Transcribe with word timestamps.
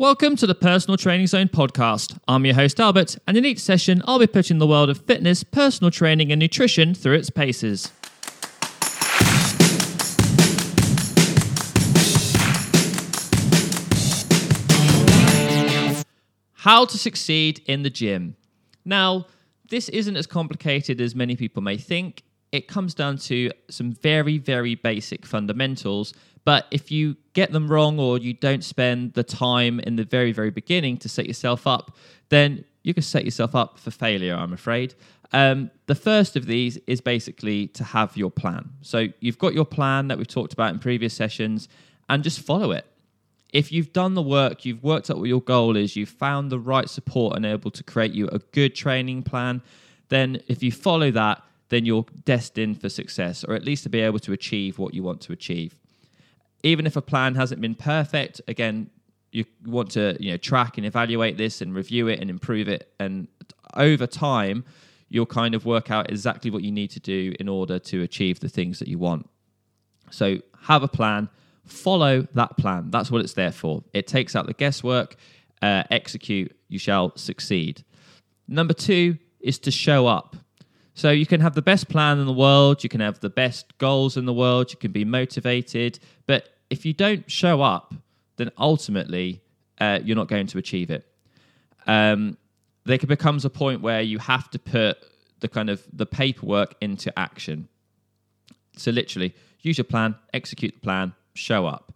Welcome 0.00 0.36
to 0.36 0.46
the 0.46 0.54
Personal 0.54 0.96
Training 0.96 1.26
Zone 1.26 1.48
podcast. 1.48 2.16
I'm 2.28 2.44
your 2.44 2.54
host, 2.54 2.78
Albert, 2.78 3.18
and 3.26 3.36
in 3.36 3.44
each 3.44 3.58
session, 3.58 4.00
I'll 4.04 4.20
be 4.20 4.28
putting 4.28 4.58
the 4.58 4.66
world 4.68 4.90
of 4.90 4.98
fitness, 4.98 5.42
personal 5.42 5.90
training, 5.90 6.30
and 6.30 6.38
nutrition 6.38 6.94
through 6.94 7.14
its 7.14 7.30
paces. 7.30 7.90
How 16.52 16.84
to 16.84 16.96
succeed 16.96 17.60
in 17.66 17.82
the 17.82 17.90
gym. 17.90 18.36
Now, 18.84 19.26
this 19.68 19.88
isn't 19.88 20.14
as 20.14 20.28
complicated 20.28 21.00
as 21.00 21.16
many 21.16 21.34
people 21.34 21.60
may 21.60 21.76
think. 21.76 22.22
It 22.52 22.68
comes 22.68 22.94
down 22.94 23.18
to 23.18 23.50
some 23.68 23.90
very, 23.90 24.38
very 24.38 24.76
basic 24.76 25.26
fundamentals 25.26 26.14
but 26.48 26.64
if 26.70 26.90
you 26.90 27.14
get 27.34 27.52
them 27.52 27.70
wrong 27.70 28.00
or 28.00 28.16
you 28.16 28.32
don't 28.32 28.64
spend 28.64 29.12
the 29.12 29.22
time 29.22 29.80
in 29.80 29.96
the 29.96 30.04
very, 30.04 30.32
very 30.32 30.48
beginning 30.48 30.96
to 30.96 31.06
set 31.06 31.26
yourself 31.26 31.66
up, 31.66 31.94
then 32.30 32.64
you 32.82 32.94
can 32.94 33.02
set 33.02 33.26
yourself 33.26 33.54
up 33.54 33.78
for 33.78 33.90
failure, 33.90 34.34
I'm 34.34 34.54
afraid. 34.54 34.94
Um, 35.34 35.70
the 35.88 35.94
first 35.94 36.36
of 36.36 36.46
these 36.46 36.78
is 36.86 37.02
basically 37.02 37.66
to 37.66 37.84
have 37.84 38.16
your 38.16 38.30
plan. 38.30 38.70
So 38.80 39.08
you've 39.20 39.36
got 39.36 39.52
your 39.52 39.66
plan 39.66 40.08
that 40.08 40.16
we've 40.16 40.26
talked 40.26 40.54
about 40.54 40.72
in 40.72 40.78
previous 40.78 41.12
sessions 41.12 41.68
and 42.08 42.24
just 42.24 42.40
follow 42.40 42.72
it. 42.72 42.86
If 43.52 43.70
you've 43.70 43.92
done 43.92 44.14
the 44.14 44.22
work, 44.22 44.64
you've 44.64 44.82
worked 44.82 45.10
out 45.10 45.18
what 45.18 45.28
your 45.28 45.42
goal 45.42 45.76
is, 45.76 45.96
you've 45.96 46.08
found 46.08 46.50
the 46.50 46.58
right 46.58 46.88
support 46.88 47.36
and 47.36 47.44
able 47.44 47.72
to 47.72 47.84
create 47.84 48.12
you 48.12 48.26
a 48.28 48.38
good 48.38 48.74
training 48.74 49.22
plan, 49.22 49.60
then 50.08 50.40
if 50.48 50.62
you 50.62 50.72
follow 50.72 51.10
that, 51.10 51.42
then 51.68 51.84
you're 51.84 52.06
destined 52.24 52.80
for 52.80 52.88
success 52.88 53.44
or 53.44 53.54
at 53.54 53.66
least 53.66 53.82
to 53.82 53.90
be 53.90 54.00
able 54.00 54.20
to 54.20 54.32
achieve 54.32 54.78
what 54.78 54.94
you 54.94 55.02
want 55.02 55.20
to 55.20 55.34
achieve 55.34 55.76
even 56.62 56.86
if 56.86 56.96
a 56.96 57.02
plan 57.02 57.34
hasn't 57.34 57.60
been 57.60 57.74
perfect, 57.74 58.40
again, 58.48 58.90
you 59.30 59.44
want 59.66 59.90
to 59.90 60.16
you 60.20 60.30
know 60.30 60.36
track 60.36 60.78
and 60.78 60.86
evaluate 60.86 61.36
this 61.36 61.60
and 61.60 61.74
review 61.74 62.08
it 62.08 62.20
and 62.20 62.30
improve 62.30 62.68
it, 62.68 62.92
and 62.98 63.28
over 63.74 64.06
time, 64.06 64.64
you'll 65.08 65.26
kind 65.26 65.54
of 65.54 65.64
work 65.64 65.90
out 65.90 66.10
exactly 66.10 66.50
what 66.50 66.62
you 66.62 66.72
need 66.72 66.90
to 66.90 67.00
do 67.00 67.34
in 67.38 67.48
order 67.48 67.78
to 67.78 68.02
achieve 68.02 68.40
the 68.40 68.48
things 68.48 68.78
that 68.78 68.88
you 68.88 68.98
want. 68.98 69.28
So 70.10 70.38
have 70.62 70.82
a 70.82 70.88
plan, 70.88 71.28
follow 71.64 72.26
that 72.34 72.56
plan. 72.56 72.90
That's 72.90 73.10
what 73.10 73.22
it's 73.22 73.34
there 73.34 73.52
for. 73.52 73.82
It 73.92 74.06
takes 74.06 74.34
out 74.34 74.46
the 74.46 74.54
guesswork. 74.54 75.16
Uh, 75.60 75.82
execute, 75.90 76.56
you 76.68 76.78
shall 76.78 77.16
succeed. 77.16 77.84
Number 78.46 78.74
two 78.74 79.18
is 79.40 79.58
to 79.60 79.70
show 79.70 80.06
up. 80.06 80.27
So 80.98 81.12
you 81.12 81.26
can 81.26 81.40
have 81.40 81.54
the 81.54 81.62
best 81.62 81.88
plan 81.88 82.18
in 82.18 82.26
the 82.26 82.32
world, 82.32 82.82
you 82.82 82.88
can 82.88 83.00
have 83.00 83.20
the 83.20 83.30
best 83.30 83.78
goals 83.78 84.16
in 84.16 84.24
the 84.24 84.32
world, 84.32 84.72
you 84.72 84.78
can 84.78 84.90
be 84.90 85.04
motivated, 85.04 86.00
but 86.26 86.48
if 86.70 86.84
you 86.84 86.92
don't 86.92 87.30
show 87.30 87.62
up, 87.62 87.94
then 88.36 88.50
ultimately 88.58 89.40
uh, 89.80 90.00
you're 90.02 90.16
not 90.16 90.26
going 90.26 90.48
to 90.48 90.58
achieve 90.58 90.90
it. 90.90 91.06
Um, 91.86 92.36
there 92.84 92.98
becomes 92.98 93.44
a 93.44 93.50
point 93.50 93.80
where 93.80 94.02
you 94.02 94.18
have 94.18 94.50
to 94.50 94.58
put 94.58 94.98
the 95.38 95.46
kind 95.46 95.70
of 95.70 95.84
the 95.92 96.04
paperwork 96.04 96.74
into 96.80 97.16
action. 97.16 97.68
So 98.76 98.90
literally, 98.90 99.36
use 99.62 99.78
your 99.78 99.84
plan, 99.84 100.16
execute 100.34 100.74
the 100.74 100.80
plan, 100.80 101.14
show 101.34 101.64
up. 101.64 101.94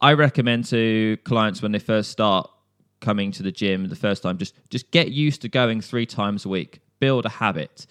I 0.00 0.12
recommend 0.12 0.66
to 0.66 1.18
clients 1.24 1.60
when 1.60 1.72
they 1.72 1.80
first 1.80 2.12
start 2.12 2.48
coming 3.00 3.32
to 3.32 3.42
the 3.42 3.50
gym 3.50 3.88
the 3.88 3.96
first 3.96 4.22
time, 4.22 4.38
just 4.38 4.54
just 4.70 4.92
get 4.92 5.10
used 5.10 5.42
to 5.42 5.48
going 5.48 5.80
three 5.80 6.06
times 6.06 6.44
a 6.44 6.48
week. 6.48 6.82
Build 7.00 7.26
a 7.26 7.30
habit. 7.30 7.88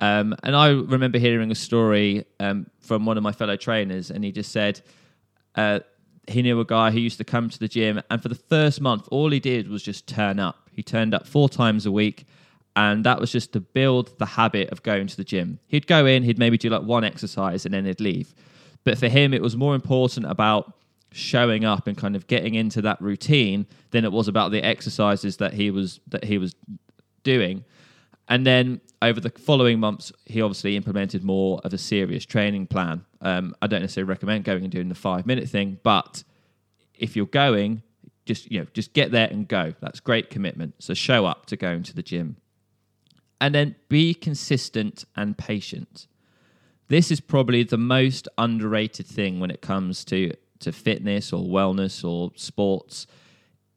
Um, 0.00 0.34
and 0.42 0.54
I 0.54 0.70
remember 0.70 1.18
hearing 1.18 1.50
a 1.50 1.54
story 1.54 2.26
um, 2.38 2.66
from 2.80 3.06
one 3.06 3.16
of 3.16 3.22
my 3.22 3.32
fellow 3.32 3.56
trainers, 3.56 4.10
and 4.10 4.22
he 4.22 4.32
just 4.32 4.52
said 4.52 4.80
uh, 5.54 5.80
he 6.28 6.42
knew 6.42 6.60
a 6.60 6.64
guy 6.64 6.90
who 6.90 6.98
used 6.98 7.18
to 7.18 7.24
come 7.24 7.48
to 7.48 7.58
the 7.58 7.68
gym, 7.68 8.02
and 8.10 8.22
for 8.22 8.28
the 8.28 8.34
first 8.34 8.80
month, 8.80 9.08
all 9.10 9.30
he 9.30 9.40
did 9.40 9.68
was 9.68 9.82
just 9.82 10.06
turn 10.06 10.38
up. 10.38 10.68
He 10.70 10.82
turned 10.82 11.14
up 11.14 11.26
four 11.26 11.48
times 11.48 11.86
a 11.86 11.92
week, 11.92 12.26
and 12.74 13.04
that 13.04 13.20
was 13.20 13.32
just 13.32 13.52
to 13.54 13.60
build 13.60 14.18
the 14.18 14.26
habit 14.26 14.70
of 14.70 14.82
going 14.82 15.06
to 15.06 15.16
the 15.16 15.24
gym. 15.24 15.58
He'd 15.66 15.86
go 15.86 16.04
in, 16.04 16.22
he'd 16.22 16.38
maybe 16.38 16.58
do 16.58 16.68
like 16.68 16.82
one 16.82 17.04
exercise, 17.04 17.64
and 17.64 17.72
then 17.72 17.86
he'd 17.86 18.00
leave. 18.00 18.34
But 18.84 18.98
for 18.98 19.08
him, 19.08 19.32
it 19.32 19.42
was 19.42 19.56
more 19.56 19.74
important 19.74 20.26
about 20.26 20.74
showing 21.12 21.64
up 21.64 21.86
and 21.86 21.96
kind 21.96 22.14
of 22.14 22.26
getting 22.26 22.54
into 22.54 22.82
that 22.82 23.00
routine 23.00 23.66
than 23.90 24.04
it 24.04 24.12
was 24.12 24.28
about 24.28 24.50
the 24.50 24.62
exercises 24.62 25.38
that 25.38 25.54
he 25.54 25.70
was 25.70 26.00
that 26.08 26.24
he 26.24 26.36
was 26.36 26.54
doing. 27.22 27.64
And 28.28 28.46
then 28.46 28.80
over 29.02 29.20
the 29.20 29.30
following 29.30 29.78
months, 29.78 30.12
he 30.24 30.40
obviously 30.40 30.76
implemented 30.76 31.22
more 31.22 31.60
of 31.64 31.72
a 31.72 31.78
serious 31.78 32.24
training 32.24 32.66
plan. 32.66 33.04
Um, 33.20 33.54
I 33.60 33.66
don't 33.66 33.82
necessarily 33.82 34.08
recommend 34.08 34.44
going 34.44 34.62
and 34.62 34.72
doing 34.72 34.88
the 34.88 34.94
five 34.94 35.26
minute 35.26 35.48
thing, 35.48 35.78
but 35.82 36.24
if 36.94 37.14
you're 37.16 37.26
going, 37.26 37.82
just 38.24 38.50
you 38.50 38.60
know, 38.60 38.66
just 38.72 38.92
get 38.92 39.12
there 39.12 39.28
and 39.28 39.46
go. 39.46 39.74
That's 39.80 40.00
great 40.00 40.30
commitment. 40.30 40.74
So 40.78 40.94
show 40.94 41.26
up 41.26 41.46
to 41.46 41.56
going 41.56 41.82
to 41.84 41.94
the 41.94 42.02
gym, 42.02 42.36
and 43.40 43.54
then 43.54 43.76
be 43.88 44.14
consistent 44.14 45.04
and 45.14 45.36
patient. 45.36 46.06
This 46.88 47.10
is 47.10 47.20
probably 47.20 47.64
the 47.64 47.78
most 47.78 48.28
underrated 48.38 49.06
thing 49.06 49.40
when 49.40 49.50
it 49.50 49.60
comes 49.60 50.04
to 50.06 50.32
to 50.60 50.72
fitness 50.72 51.32
or 51.32 51.44
wellness 51.44 52.04
or 52.04 52.32
sports. 52.34 53.06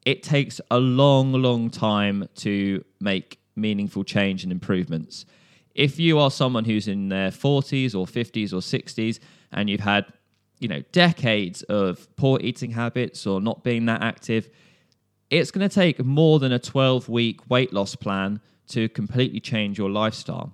It 0.06 0.22
takes 0.22 0.62
a 0.70 0.78
long, 0.78 1.32
long 1.32 1.68
time 1.68 2.26
to 2.36 2.82
make 3.00 3.39
meaningful 3.56 4.04
change 4.04 4.42
and 4.42 4.52
improvements. 4.52 5.26
If 5.74 5.98
you 5.98 6.18
are 6.18 6.30
someone 6.30 6.64
who's 6.64 6.88
in 6.88 7.08
their 7.08 7.30
40s 7.30 7.94
or 7.94 8.06
50s 8.06 8.52
or 8.52 8.58
60s 8.58 9.20
and 9.52 9.70
you've 9.70 9.80
had, 9.80 10.06
you 10.58 10.68
know, 10.68 10.82
decades 10.92 11.62
of 11.64 12.08
poor 12.16 12.38
eating 12.40 12.72
habits 12.72 13.26
or 13.26 13.40
not 13.40 13.62
being 13.62 13.86
that 13.86 14.02
active, 14.02 14.48
it's 15.30 15.50
going 15.50 15.68
to 15.68 15.74
take 15.74 16.04
more 16.04 16.38
than 16.38 16.52
a 16.52 16.58
12 16.58 17.08
week 17.08 17.48
weight 17.48 17.72
loss 17.72 17.94
plan 17.94 18.40
to 18.68 18.88
completely 18.88 19.40
change 19.40 19.78
your 19.78 19.90
lifestyle. 19.90 20.52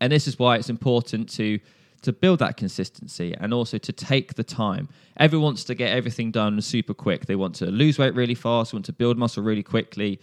And 0.00 0.12
this 0.12 0.26
is 0.28 0.38
why 0.38 0.56
it's 0.56 0.70
important 0.70 1.28
to 1.30 1.58
to 2.02 2.12
build 2.12 2.38
that 2.38 2.58
consistency 2.58 3.34
and 3.40 3.54
also 3.54 3.78
to 3.78 3.90
take 3.90 4.34
the 4.34 4.44
time. 4.44 4.90
Everyone 5.16 5.44
wants 5.44 5.64
to 5.64 5.74
get 5.74 5.90
everything 5.90 6.30
done 6.30 6.60
super 6.60 6.92
quick. 6.92 7.24
They 7.24 7.34
want 7.34 7.54
to 7.56 7.66
lose 7.66 7.98
weight 7.98 8.14
really 8.14 8.34
fast, 8.34 8.74
want 8.74 8.84
to 8.84 8.92
build 8.92 9.16
muscle 9.16 9.42
really 9.42 9.62
quickly 9.62 10.20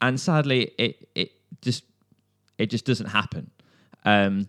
and 0.00 0.20
sadly, 0.20 0.72
it 0.78 1.08
it 1.14 1.32
just 1.62 1.84
it 2.58 2.66
just 2.66 2.84
doesn't 2.84 3.06
happen. 3.06 3.50
Um, 4.04 4.48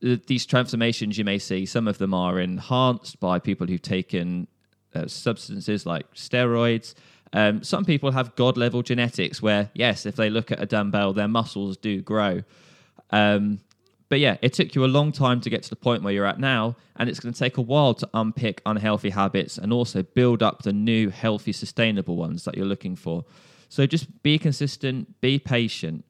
these 0.00 0.46
transformations 0.46 1.16
you 1.16 1.24
may 1.24 1.38
see, 1.38 1.64
some 1.66 1.86
of 1.86 1.98
them 1.98 2.12
are 2.12 2.40
enhanced 2.40 3.20
by 3.20 3.38
people 3.38 3.66
who've 3.66 3.80
taken 3.80 4.48
uh, 4.94 5.06
substances 5.06 5.86
like 5.86 6.12
steroids. 6.14 6.94
Um, 7.32 7.62
some 7.62 7.84
people 7.84 8.12
have 8.12 8.34
god 8.36 8.56
level 8.56 8.82
genetics 8.82 9.42
where, 9.42 9.70
yes, 9.74 10.06
if 10.06 10.16
they 10.16 10.30
look 10.30 10.50
at 10.50 10.60
a 10.60 10.66
dumbbell, 10.66 11.12
their 11.12 11.28
muscles 11.28 11.76
do 11.76 12.00
grow. 12.00 12.42
Um, 13.10 13.60
but 14.08 14.20
yeah, 14.20 14.36
it 14.40 14.52
took 14.52 14.74
you 14.74 14.84
a 14.84 14.86
long 14.86 15.10
time 15.12 15.40
to 15.40 15.50
get 15.50 15.64
to 15.64 15.70
the 15.70 15.76
point 15.76 16.02
where 16.02 16.12
you're 16.12 16.26
at 16.26 16.38
now, 16.38 16.76
and 16.96 17.08
it's 17.08 17.18
going 17.18 17.32
to 17.32 17.38
take 17.38 17.56
a 17.56 17.62
while 17.62 17.94
to 17.94 18.08
unpick 18.14 18.62
unhealthy 18.64 19.10
habits 19.10 19.58
and 19.58 19.72
also 19.72 20.02
build 20.02 20.42
up 20.42 20.62
the 20.62 20.72
new, 20.72 21.10
healthy, 21.10 21.52
sustainable 21.52 22.16
ones 22.16 22.44
that 22.44 22.56
you're 22.56 22.66
looking 22.66 22.94
for. 22.94 23.24
So 23.68 23.86
just 23.86 24.22
be 24.22 24.38
consistent, 24.38 25.20
be 25.20 25.38
patient, 25.38 26.04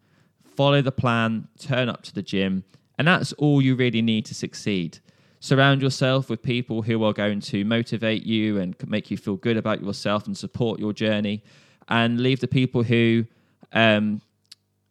follow 0.55 0.83
the 0.83 0.93
plan, 0.93 1.49
turn 1.59 1.89
up 1.89 2.03
to 2.03 2.15
the 2.15 2.23
gym, 2.23 2.65
and 2.99 3.07
that's 3.07 3.33
all 3.35 3.61
you 3.63 3.75
really 3.75 4.03
need 4.03 4.25
to 4.27 4.35
succeed. 4.35 4.99
Surround 5.41 5.83
yourself 5.83 6.31
with 6.31 6.43
people 6.43 6.83
who 6.83 7.05
are 7.05 7.13
going 7.13 7.41
to 7.41 7.65
motivate 7.65 8.25
you 8.25 8.59
and 8.59 8.75
make 8.89 9.11
you 9.11 9.17
feel 9.17 9.37
good 9.37 9.57
about 9.57 9.83
yourself 9.83 10.27
and 10.27 10.37
support 10.37 10.81
your 10.81 10.93
journey, 10.93 11.43
and 11.89 12.21
leave 12.21 12.41
the 12.41 12.49
people 12.49 12.83
who, 12.83 13.27
um, 13.73 14.21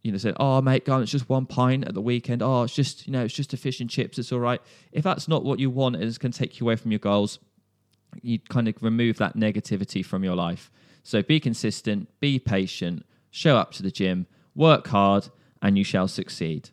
you 0.04 0.12
know, 0.12 0.18
say, 0.18 0.34
"Oh, 0.40 0.62
mate, 0.62 0.86
go 0.86 0.94
on, 0.94 1.02
it's 1.02 1.12
just 1.12 1.30
one 1.30 1.46
pint 1.46 1.88
at 1.88 1.94
the 1.94 2.02
weekend. 2.02 2.42
Oh, 2.42 2.64
it's 2.64 2.76
just 2.76 3.08
you 3.08 3.14
know, 3.14 3.26
it's 3.26 3.34
just 3.34 3.54
a 3.54 3.58
fish 3.58 3.80
and 3.80 3.90
chips. 3.90 4.20
It's 4.20 4.32
all 4.32 4.40
right." 4.40 4.62
If 4.92 5.04
that's 5.04 5.28
not 5.28 5.44
what 5.44 5.60
you 5.60 5.70
want, 5.70 5.96
and 5.96 6.04
it's 6.06 6.18
going 6.18 6.32
to 6.32 6.40
take 6.40 6.60
you 6.60 6.66
away 6.66 6.76
from 6.76 6.92
your 6.92 7.00
goals, 7.00 7.40
you 8.22 8.40
kind 8.40 8.68
of 8.68 8.76
remove 8.82 9.18
that 9.18 9.36
negativity 9.36 10.06
from 10.06 10.24
your 10.24 10.36
life. 10.36 10.72
So 11.06 11.22
be 11.22 11.40
consistent, 11.40 12.10
be 12.20 12.40
patient, 12.40 13.06
show 13.30 13.58
up 13.58 13.72
to 13.74 13.84
the 13.84 13.92
gym, 13.92 14.26
work 14.56 14.88
hard, 14.88 15.30
and 15.62 15.78
you 15.78 15.84
shall 15.84 16.08
succeed. 16.08 16.72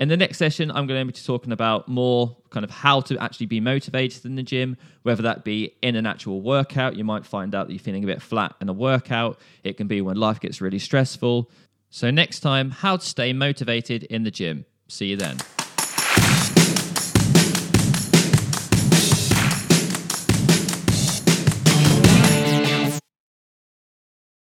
In 0.00 0.08
the 0.08 0.16
next 0.16 0.38
session, 0.38 0.72
I'm 0.72 0.88
going 0.88 1.06
to 1.06 1.12
be 1.12 1.16
talking 1.16 1.52
about 1.52 1.86
more 1.86 2.36
kind 2.50 2.64
of 2.64 2.70
how 2.72 3.02
to 3.02 3.16
actually 3.18 3.46
be 3.46 3.60
motivated 3.60 4.24
in 4.24 4.34
the 4.34 4.42
gym, 4.42 4.76
whether 5.04 5.22
that 5.22 5.44
be 5.44 5.76
in 5.80 5.94
an 5.94 6.06
actual 6.06 6.40
workout. 6.40 6.96
You 6.96 7.04
might 7.04 7.24
find 7.24 7.54
out 7.54 7.68
that 7.68 7.72
you're 7.72 7.78
feeling 7.78 8.02
a 8.02 8.08
bit 8.08 8.20
flat 8.20 8.56
in 8.60 8.68
a 8.68 8.72
workout. 8.72 9.38
It 9.62 9.76
can 9.76 9.86
be 9.86 10.00
when 10.00 10.16
life 10.16 10.40
gets 10.40 10.60
really 10.60 10.80
stressful. 10.80 11.48
So, 11.88 12.10
next 12.10 12.40
time, 12.40 12.72
how 12.72 12.96
to 12.96 13.06
stay 13.06 13.32
motivated 13.32 14.02
in 14.02 14.24
the 14.24 14.32
gym. 14.32 14.64
See 14.88 15.06
you 15.06 15.16
then. 15.16 15.36